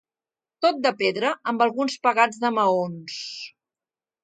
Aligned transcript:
Tot 0.65 0.79
de 0.85 0.91
pedra 1.01 1.33
amb 1.51 1.65
alguns 1.67 1.99
pegats 2.07 2.41
de 2.47 2.53
maons. 2.59 3.21